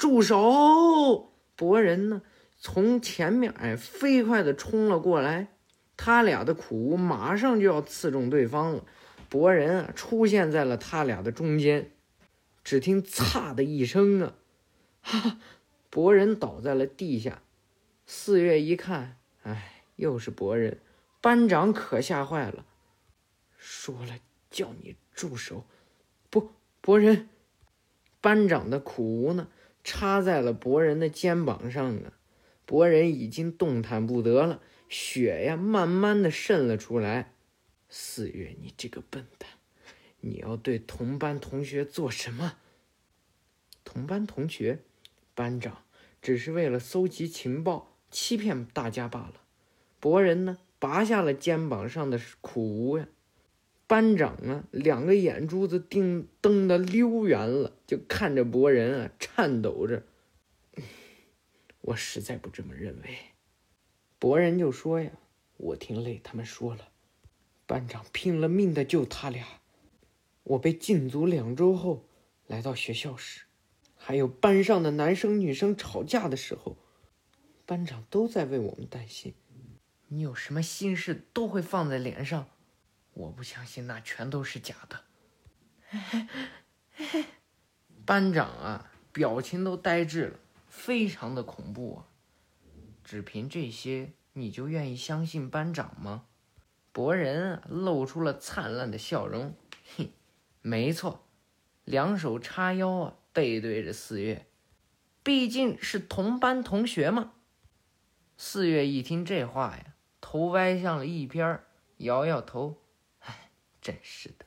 [0.00, 1.30] 住手！
[1.56, 2.22] 博人呢，
[2.56, 5.48] 从前面哎飞快的冲了过来。
[5.94, 8.86] 他俩的苦无马上就要刺中对方了。
[9.28, 11.90] 博人啊，出现在了他俩的中间。
[12.64, 14.32] 只听“嚓”的一声啊，
[15.02, 15.38] 哈！
[15.90, 17.42] 博人倒在了地下。
[18.06, 20.78] 四月一看，哎，又是博人。
[21.20, 22.64] 班长可吓坏了，
[23.58, 24.18] 说了
[24.50, 25.66] 叫你住手！
[26.30, 27.28] 不，博人，
[28.22, 29.48] 班长的苦无呢，
[29.82, 32.12] 插在了博人的肩膀上啊！
[32.66, 37.32] 博人已经动弹不得了，血呀慢慢的渗了出来。
[37.88, 39.50] 四月，你这个笨蛋，
[40.20, 42.58] 你要对同班同学做什么？
[43.84, 44.80] 同班同学，
[45.34, 45.84] 班长
[46.22, 49.34] 只是为了搜集情报，欺骗大家罢了。
[49.98, 50.58] 博人呢？
[50.78, 53.06] 拔下了肩膀上的苦无呀，
[53.90, 60.04] 班长啊，两个眼珠子盯瞪得溜圆了，就看着博人啊，颤抖着。
[61.82, 63.18] 我实在不这么认为。
[64.20, 65.10] 博人就说呀
[65.58, 66.90] ：“我听累他们说了，
[67.66, 69.44] 班长拼了命的救他俩。
[70.44, 72.04] 我被禁足两周后，
[72.46, 73.46] 来到学校时，
[73.96, 76.76] 还有班上的男生女生吵架的时候，
[77.66, 79.34] 班长都在为我们担心。”
[80.06, 82.46] 你有什么心事都会放在脸上，
[83.12, 85.02] 我不相信那全都是假的。
[88.06, 92.06] 班长啊，表情都呆滞了，非常的恐怖啊！
[93.04, 96.26] 只凭这些，你就愿意相信班长吗？
[96.92, 99.54] 博人，露出了灿烂的笑容，
[99.96, 100.12] 嘿，
[100.62, 101.26] 没错，
[101.84, 104.46] 两手叉腰啊，背对着四月，
[105.22, 107.32] 毕竟是同班同学嘛。
[108.36, 109.94] 四月一听这话呀。
[110.22, 111.60] 头歪向了一边，
[111.96, 112.79] 摇摇头，
[113.80, 114.44] 真是的，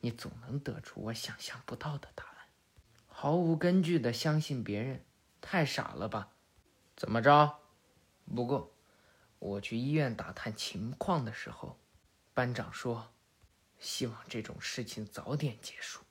[0.00, 2.36] 你总能得出我想象不到的答案，
[3.06, 5.04] 毫无根据的相信别人，
[5.40, 6.32] 太傻了吧？
[6.96, 7.58] 怎么着？
[8.34, 8.74] 不过，
[9.38, 11.78] 我去医院打探情况的时候，
[12.34, 13.12] 班长说，
[13.78, 16.02] 希望这种事情早点结束。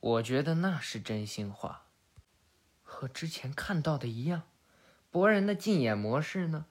[0.00, 1.86] 我觉得那是真心话，
[2.82, 4.42] 和之前看到的一样。
[5.10, 6.66] 博人的禁演模式呢？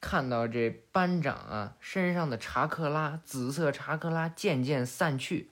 [0.00, 5.50] 看到这班长啊身上的查克拉，紫色查克拉渐渐散去，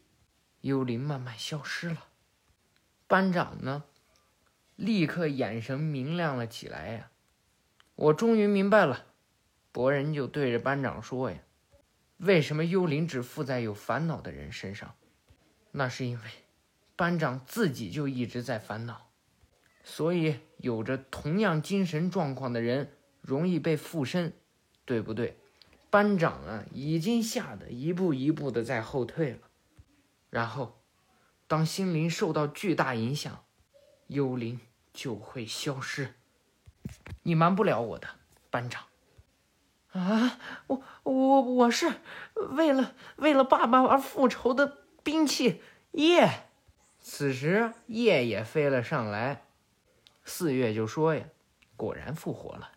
[0.62, 2.06] 幽灵慢慢消失了。
[3.06, 3.84] 班长呢，
[4.74, 7.10] 立刻眼神明亮了起来呀！
[7.94, 9.06] 我终于明白了，
[9.70, 11.38] 博人就对着班长说呀
[12.16, 14.94] ：“为什么幽灵只附在有烦恼的人身上？
[15.72, 16.24] 那是因为
[16.96, 19.10] 班长自己就一直在烦恼，
[19.84, 24.32] 所以有着同样精神状况的人。”容易被附身，
[24.88, 25.36] 对不对？
[25.90, 29.40] 班长啊，已经吓得一步一步的在后退了。
[30.30, 30.80] 然后，
[31.46, 33.44] 当心灵受到巨大影响，
[34.06, 34.58] 幽灵
[34.94, 36.14] 就会消失。
[37.22, 38.08] 你瞒不了我的，
[38.48, 38.86] 班长。
[39.92, 41.92] 啊，我我我是
[42.56, 45.60] 为了为了爸爸而复仇的兵器
[45.92, 46.46] 叶。
[46.98, 49.44] 此时叶也飞了上来。
[50.24, 51.26] 四月就说呀，
[51.76, 52.72] 果然复活了。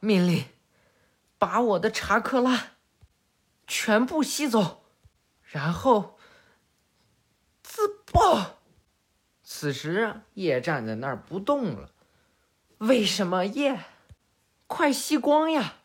[0.00, 0.44] 命令，
[1.40, 2.72] 把我的查克拉
[3.66, 4.84] 全部吸走，
[5.42, 6.18] 然后
[7.62, 8.58] 自爆。
[9.42, 11.92] 此时叶站在那儿不动了。
[12.76, 13.80] 为什么叶？
[14.66, 15.76] 快吸光呀！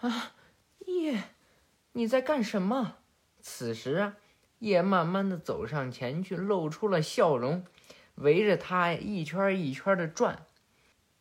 [0.00, 0.32] 啊，
[0.80, 1.30] 叶，
[1.92, 2.96] 你在干什么？
[3.40, 4.16] 此时啊，
[4.58, 7.64] 叶慢慢的走上前去，露出了笑容，
[8.16, 10.44] 围着他一圈一圈的转，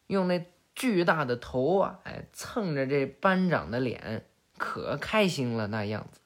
[0.07, 0.45] 用那。
[0.76, 4.26] 巨大的头啊，哎，蹭着这班长的脸，
[4.57, 6.19] 可开心了那样子。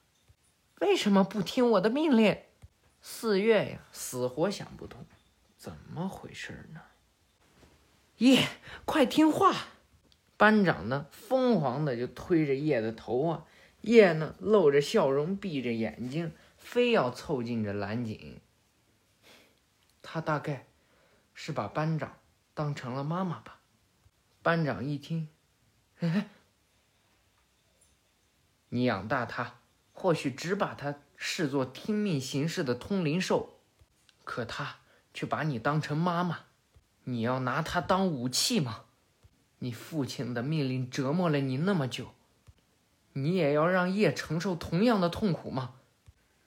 [0.80, 2.38] 为什么不听我的命令？
[3.02, 5.04] 四月呀，死活想不通。
[5.56, 6.80] 怎么回事呢？
[8.18, 8.48] 叶，
[8.84, 9.54] 快听话！
[10.36, 13.44] 班长呢，疯狂的就推着叶的头啊。
[13.82, 18.40] 叶呢，露着笑容，闭着眼睛，非要凑近着蓝锦。
[20.02, 20.66] 他大概
[21.34, 22.16] 是把班长
[22.54, 23.57] 当成了妈妈吧。
[24.48, 25.28] 班长一听，
[25.98, 26.26] 哎，
[28.70, 29.60] 你养大他，
[29.92, 33.58] 或许只把他视作听命行事的通灵兽，
[34.24, 34.78] 可他
[35.12, 36.46] 却把你当成妈妈。
[37.04, 38.86] 你要拿他当武器吗？
[39.58, 42.14] 你父亲的命令折磨了你那么久，
[43.12, 45.74] 你也要让叶承受同样的痛苦吗？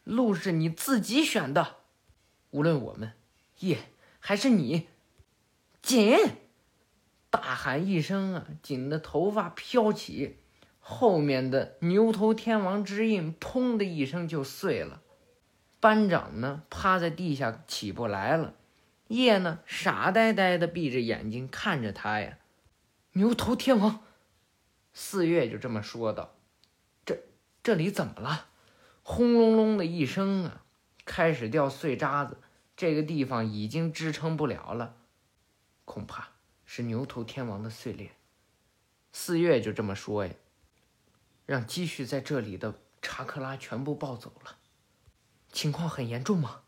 [0.04, 1.76] 路是你自己选的，
[2.50, 3.14] 无论我们
[3.60, 3.78] 叶
[4.20, 4.88] 还是你，
[5.84, 6.18] 紧！
[7.32, 10.38] 大喊一声啊，紧的头发飘起，
[10.80, 15.02] 后面的牛头天王之印砰的一声就碎了。
[15.80, 18.54] 班长呢，趴在地下起不来了。
[19.08, 22.38] 叶呢，傻呆呆的闭着眼睛看着他呀。
[23.14, 24.04] 牛头天王，
[24.94, 26.36] 四月就这么说道
[27.06, 27.18] ：“这
[27.64, 28.48] 这里怎么了？”
[29.04, 30.64] 轰隆隆的一声啊，
[31.06, 32.38] 开始掉碎渣子。
[32.76, 34.96] 这个地方已经支撑不了了，
[35.86, 36.31] 恐怕
[36.74, 38.12] 是牛头天王的碎裂。
[39.12, 40.32] 四月就这么说呀，
[41.46, 44.56] 让积蓄在这里的查克拉全部抱走了。
[45.52, 46.62] 情况很严重吗？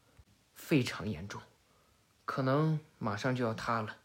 [0.56, 1.42] 非常严重。
[2.26, 3.96] 可能马上就要塌了，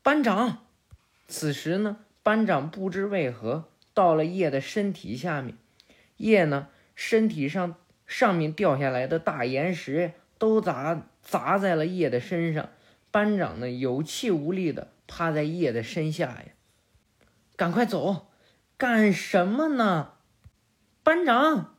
[0.00, 0.64] 班长。
[1.26, 5.58] 此时呢，班长不知为何到了叶的身体下面，
[6.18, 7.74] 叶呢身体上
[8.06, 12.68] 上面掉下来的大岩石都砸砸在了叶的身上。
[13.10, 16.46] 班长呢有气无力的趴在叶的身下呀，
[17.56, 18.28] 赶快走，
[18.76, 20.12] 干什么呢？
[21.02, 21.76] 班长，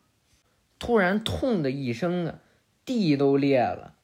[0.80, 2.40] 突然痛的一声啊，
[2.86, 3.96] 地都裂了。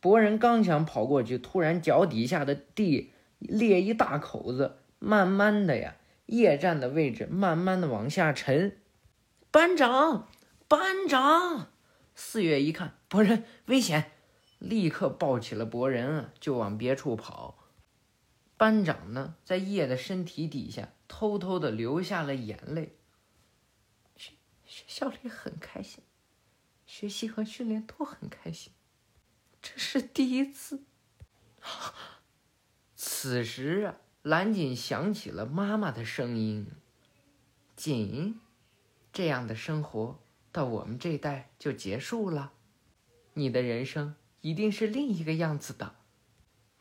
[0.00, 8.78] 博人刚想跑过去，突然脚底下的地裂一大口子，慢慢的呀，夜战的位置慢慢的往下沉。
[9.50, 10.28] 班长，
[10.68, 11.68] 班长！
[12.14, 14.12] 四月一看，博人危险，
[14.58, 17.58] 立刻抱起了博人啊，就往别处跑。
[18.60, 22.94] 班长呢，在叶的身体底下偷偷的流下了眼泪。
[24.18, 24.32] 学
[24.66, 26.04] 学校里很开心，
[26.84, 28.70] 学习和训练都很开心。
[29.62, 30.82] 这是第一次。
[32.94, 36.66] 此时啊，蓝锦想起了妈妈的声音
[37.74, 38.38] ：“锦，
[39.10, 40.20] 这样的生活
[40.52, 42.52] 到我们这代就结束了，
[43.32, 45.94] 你的人生一定是另一个样子的。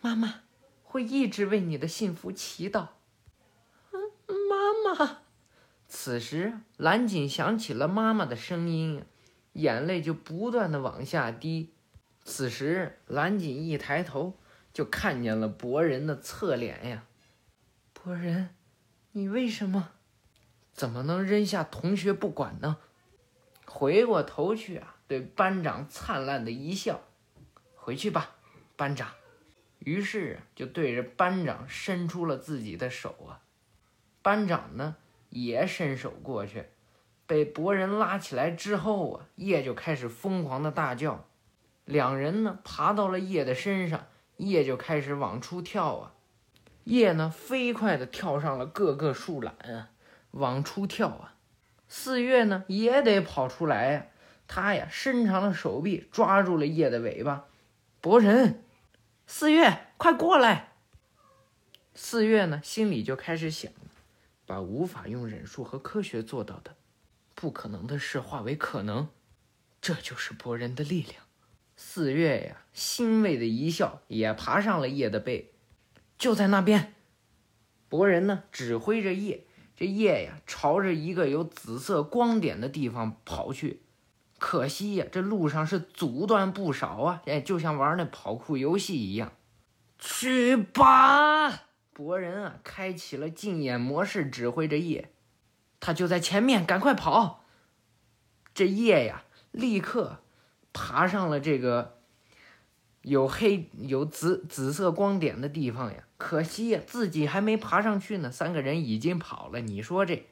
[0.01, 0.43] 妈妈
[0.89, 2.87] 会一直为你的幸福祈祷。”
[3.93, 3.99] 嗯，
[4.49, 5.19] 妈妈。
[5.87, 9.05] 此时，蓝锦想起了妈妈的声音，
[9.53, 11.71] 眼泪就不断的往下滴。
[12.23, 14.33] 此时，蓝锦一抬头，
[14.73, 17.03] 就看见了博人的侧脸呀。
[17.93, 18.55] 博人，
[19.11, 19.91] 你为什么？
[20.73, 22.77] 怎么能扔下同学不管呢？
[23.65, 27.01] 回过头去啊，对班长灿烂的一笑
[27.75, 28.37] ：“回去吧，
[28.75, 29.11] 班长。”
[29.89, 33.41] 于是就对着班长伸出了自己的手啊。
[34.21, 34.97] 班长呢，
[35.29, 36.65] 也伸手过去，
[37.25, 41.25] 被博人拉起来之后啊，叶就开始疯狂的大叫。
[41.85, 44.05] 两人呢，爬到了叶的身上，
[44.37, 46.13] 叶就开始往出跳啊。
[46.83, 49.89] 叶呢，飞快的跳上了各个树懒啊，
[50.31, 51.33] 往出跳啊。
[51.87, 54.05] 四月呢，也得跑出来呀。
[54.47, 57.45] 他呀，伸长了手臂，抓住了叶的尾巴。
[58.01, 58.63] 博人，
[59.31, 60.73] 四月，快过来！
[61.93, 63.71] 四月呢，心里就开始想：
[64.47, 66.75] 把无法用忍术和科学做到的
[67.35, 69.07] 不可能的事化为可能，
[69.79, 71.21] 这就是博人的力量。
[71.77, 75.53] 四月呀，欣慰的一笑，也爬上了叶的背。
[76.17, 76.95] 就在那边，
[77.87, 83.83] 博人呢指挥着叶，这叶呀朝着一个有紫色光点的地方跑去。
[84.39, 89.33] 可惜呀，这路上是阻断不少啊，哎，就像玩那跑酷游戏一样。
[89.99, 95.11] 去吧，博人啊，开启了竞演模式，指挥着夜。
[95.81, 97.43] 他就在前面，赶快跑！
[98.53, 100.19] 这夜呀，立刻。
[100.71, 101.97] 爬上了这个
[103.01, 109.59] 有黑有紫紫色光点的地方呀，可惜呀，自己还没爬上去呢，三个人已经跑了。
[109.61, 110.27] 你说这，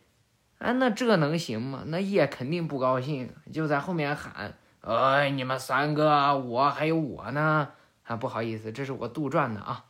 [0.59, 1.83] 哎，那这能行吗？
[1.85, 7.69] 那叶肯定不高兴，就在后面喊：“哎，你们三个，我还有我呢！”
[8.05, 9.85] 啊，不好意思，这是我杜撰的啊。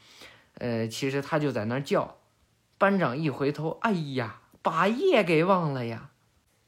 [0.56, 2.18] 呃，其实他就在那叫。
[2.80, 6.10] 班长一回头，哎呀，把叶给忘了呀。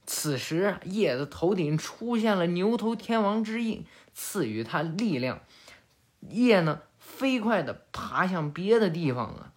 [0.06, 5.42] 此时，叶的头顶出现了牛头天王之印，赐予他力量。
[6.22, 9.54] 叶呢，飞快地爬向别的地方啊，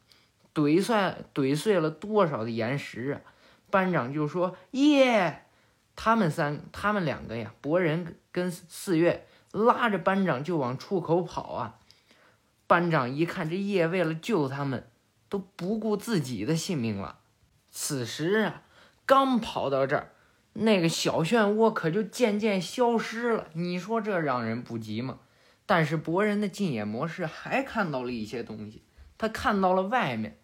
[0.55, 3.32] 怼碎怼碎了多少的岩石啊！
[3.73, 5.47] 班长就说：“耶！”
[5.97, 11.79] 他们三他们两个呀，博人跟四月拉着班长就往出口跑啊。
[12.67, 14.87] 班长一看这叶为了救他们，
[15.29, 17.19] 都不顾自己的性命了。
[17.71, 18.63] 此时啊，
[19.05, 20.13] 刚跑到这儿，
[20.53, 23.49] 那个小漩涡可就渐渐消失了。
[23.55, 25.19] 你说这让人不急吗？
[25.67, 28.83] 但是博人的禁眼模式还看到了一些东西，
[29.19, 30.39] 他看到了外面，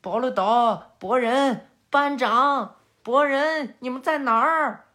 [0.00, 2.74] 保乐岛、博人、班长、
[3.04, 4.86] 博人，你们在哪儿？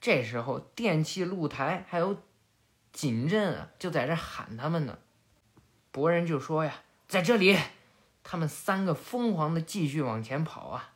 [0.00, 2.16] 这时候，电气露台还有
[2.92, 4.98] 警镇啊，就在这喊他们呢。
[5.92, 6.74] 博人就说呀，
[7.06, 7.56] 在这里，
[8.24, 10.90] 他们三个疯狂的继续往前跑啊。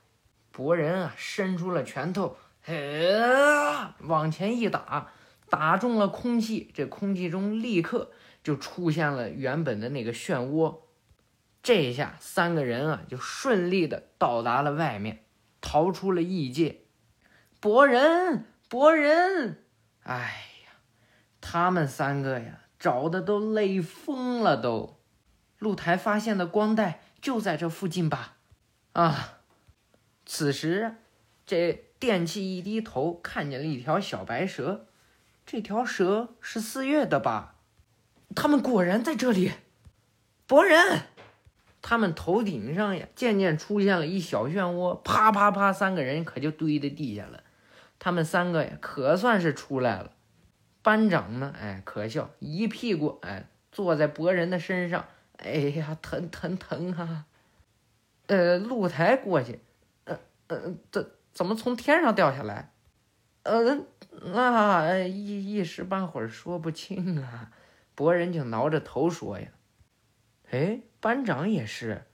[0.50, 3.16] 博人啊，伸出了拳头，嘿，
[4.00, 5.12] 往前一打，
[5.48, 8.10] 打中了空气，这空气中立刻
[8.42, 10.78] 就出现了原本的那个漩涡。
[11.62, 15.24] 这下，三个人啊，就顺利的到达了外面，
[15.60, 16.80] 逃出了异界。
[17.60, 19.64] 博人，博人，
[20.02, 20.72] 哎呀，
[21.40, 22.58] 他们三个呀。
[22.78, 24.98] 找的都累疯了，都。
[25.60, 28.38] 露台发现的光带就在这附近吧？
[28.94, 29.38] 啊！
[30.26, 30.96] 此时，
[31.46, 34.88] 这电器一低头，看见了一条小白蛇。
[35.46, 37.54] 这条蛇是四月的吧？
[38.34, 39.52] 他们果然在这里。
[40.48, 41.02] 博人，
[41.82, 47.42] 他们头顶上呀，渐渐出现了一小漩涡，啪啪啪，三个人可就堆在地下了。
[47.98, 50.12] 他们三个呀，可算是出来了。
[50.82, 51.54] 班长呢？
[51.60, 55.04] 哎，可笑，一屁股哎坐在博人的身上，
[55.36, 57.26] 哎呀，疼疼疼啊！
[58.26, 59.60] 呃，露台过去，
[60.04, 62.72] 呃呃，怎怎么从天上掉下来？
[63.44, 63.80] 呃，
[64.32, 67.50] 那一一时半会儿说不清啊。
[67.94, 69.48] 博人就挠着头说呀
[70.52, 72.04] ：“哎，班长也是。”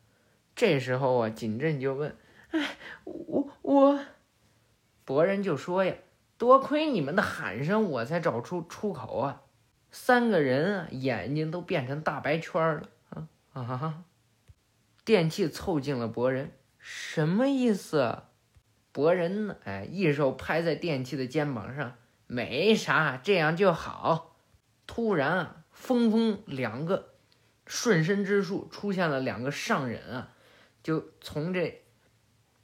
[0.57, 2.17] 这时候啊，锦镇就问
[2.51, 4.01] ：“哎，我我。”
[5.05, 5.95] 博人就说呀。
[6.39, 9.43] 多亏你们的喊声，我才找出出口啊！
[9.91, 14.05] 三个人啊，眼睛都变成大白圈了啊啊！
[15.05, 18.23] 电器凑近了博人，什么意思？
[18.93, 19.57] 博人呢？
[19.65, 21.97] 哎，一手拍在电器的肩膀上，
[22.29, 24.37] 没啥，这样就好。
[24.87, 27.15] 突然啊，峰峰两个
[27.69, 30.35] 瞬身之术出现了，两个上人啊，
[30.83, 31.83] 就从这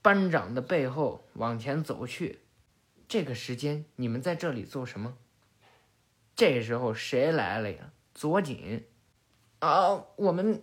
[0.03, 2.41] 班长的背后往前走去。
[3.07, 5.17] 这个时间你们在这里做什么？
[6.35, 7.93] 这时候谁来了呀？
[8.15, 8.85] 左锦，
[9.61, 10.63] 啊，我们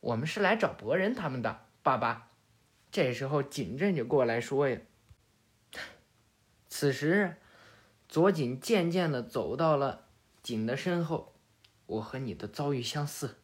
[0.00, 2.30] 我们是来找博人他们的爸爸。
[2.90, 4.78] 这时候锦镇就过来说呀。
[6.68, 7.36] 此时，
[8.08, 10.06] 左锦渐渐的走到了
[10.42, 11.34] 锦的身后，
[11.86, 13.36] 我和你的遭遇相似，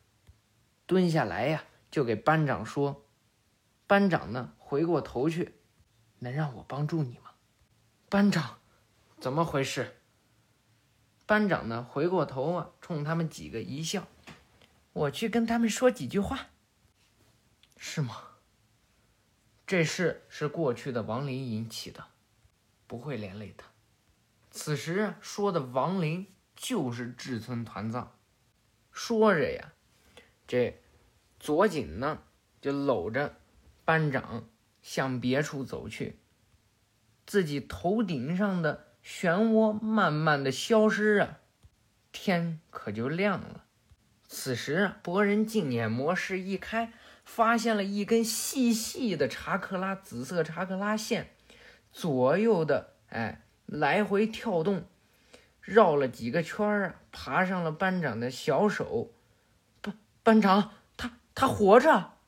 [0.89, 3.05] 蹲下来呀，就给班长说。
[3.87, 5.55] 班长呢，回过头去，
[6.21, 7.33] 能让我帮助你吗？
[8.09, 8.59] 班长，
[9.21, 9.99] 怎么回事？
[11.27, 11.85] 班长呢？
[11.85, 14.09] 回过头啊，冲他们几个一笑
[14.95, 16.47] ：“我去跟他们说几句话，
[17.77, 18.23] 是吗？
[19.67, 22.07] 这事是过去的亡灵引起的，
[22.87, 23.67] 不会连累他。”
[24.51, 26.27] 此时啊，说的亡灵
[26.57, 28.17] 就是志村团藏。
[28.91, 29.75] 说着呀，
[30.49, 30.81] 这
[31.39, 32.23] 左锦呢
[32.61, 33.37] 就搂着
[33.85, 34.49] 班长
[34.83, 36.19] 向别处走去。
[37.27, 41.41] 自己头顶上的漩涡慢慢的消失啊，
[42.11, 43.67] 天可就亮了。
[44.27, 46.93] 此时啊，博人镜眼模式一开，
[47.25, 51.29] 发现了一根细细的查克拉紫色查克拉线，
[51.93, 54.85] 左右的哎来回跳动，
[55.61, 59.13] 绕了几个圈儿啊，爬上了班长的小手。
[60.29, 62.19] 班长，他他活着。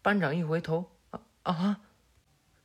[0.00, 1.80] 班长一回头，啊啊！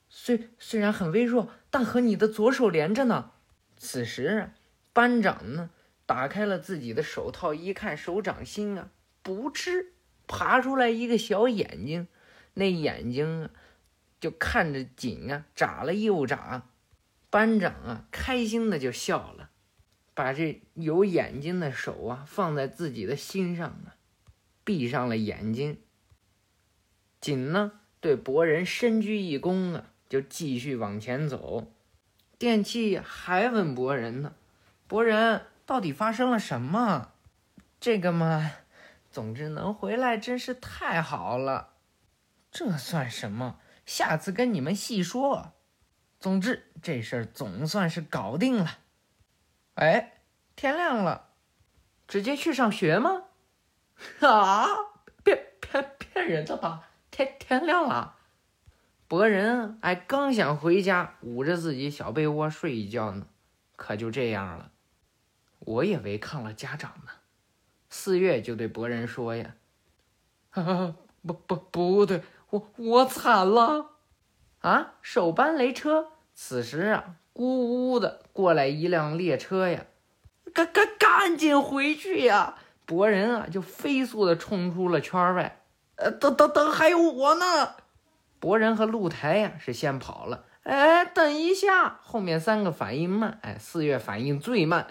[0.08, 3.32] 虽虽然很微弱，但和你的左手连着呢。
[3.76, 4.52] 此时，
[4.94, 5.72] 班长呢
[6.06, 8.92] 打开了自己的手套，一看手掌心啊，
[9.24, 9.94] 不知
[10.28, 12.08] 爬出来一个小眼睛，
[12.54, 13.50] 那眼睛啊
[14.20, 16.68] 就看着紧啊，眨了又眨。
[17.32, 19.50] 班长啊开心的就笑了，
[20.14, 23.98] 把这有眼睛的手啊放在自己的心上啊，
[24.64, 25.80] 闭上了眼睛。
[27.20, 29.86] 紧呢对博人深鞠一躬啊。
[30.10, 31.72] 就继续往前走，
[32.38, 34.36] 电器还问博人呢
[34.86, 37.14] ：“博人，到底发生了什么？
[37.80, 38.52] 这个嘛，
[39.10, 41.70] 总之能回来真是太好了。
[42.52, 43.60] 这算什么？
[43.88, 45.54] 下次跟你们细说。
[46.20, 48.78] 总之这事儿总算是搞定了。
[49.74, 50.22] 哎，
[50.56, 51.30] 天亮了，
[52.08, 53.23] 直接去上学吗？
[54.22, 54.68] 啊！
[55.24, 58.16] 别别别惹他吧，天天亮了。
[59.08, 63.28] 博人哎，刚想回家，捂着自己小被窝睡一觉呢，
[63.76, 64.72] 可就这样了。
[65.60, 67.12] 我也违抗了家长呢。
[67.90, 69.56] 四月就对博人说呀
[70.56, 73.92] ：“不不不对，我我惨了
[74.62, 79.86] 啊！”手班雷车，此时啊，咕呜的过来一辆列车呀，
[80.54, 82.58] 赶赶赶紧回去呀！
[82.86, 85.62] 博人啊，就飞速的冲出了圈外。
[85.96, 87.76] 呃，等等等，还有我呢！
[88.40, 90.46] 博人和露台呀是先跑了。
[90.64, 93.40] 哎，等一下，后面三个反应慢。
[93.42, 94.88] 哎，四月反应最慢。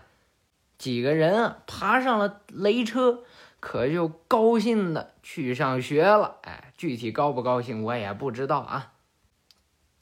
[0.79, 3.25] 几个人啊，爬上了雷车，
[3.61, 6.39] 可就高兴的去上学了。
[6.43, 8.93] 哎，具体高不高兴我也不知道啊。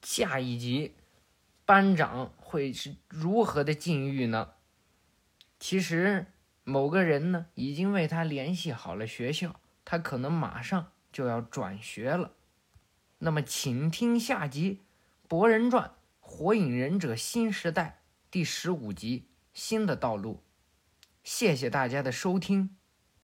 [0.03, 0.97] 下一集，
[1.67, 4.49] 班长会是如何的境遇呢？
[5.59, 6.27] 其实，
[6.65, 12.33] 某个人呢已经为他联系好了学校，他可能马上就要转学了。
[13.19, 14.81] 那么，请听下集
[15.29, 19.21] 《博人传：火影忍者新时代》第十五集
[19.53, 20.35] 《新的道路》。
[21.23, 22.77] 谢谢大家的收听。